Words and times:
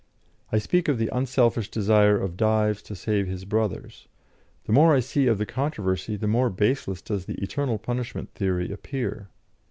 I 0.51 0.57
speak 0.57 0.87
of 0.87 0.97
the 0.97 1.15
unselfish 1.15 1.69
desire 1.69 2.17
of 2.19 2.35
Dives 2.35 2.81
to 2.81 2.95
save 2.95 3.27
his 3.27 3.45
brothers. 3.45 4.07
The 4.63 4.73
more 4.73 4.95
I 4.95 4.99
see 4.99 5.27
of 5.27 5.37
the 5.37 5.45
controversy, 5.45 6.15
the 6.15 6.25
more 6.25 6.49
baseless 6.49 7.03
does 7.03 7.25
the 7.25 7.39
eternal 7.39 7.77
punishment 7.77 8.31
theory 8.33 8.71
appear. 8.71 9.27